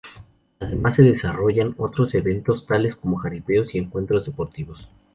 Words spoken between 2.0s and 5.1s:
eventos tales como jaripeos y encuentros deportivos.